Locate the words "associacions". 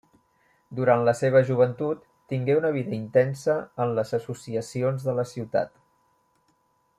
4.19-5.07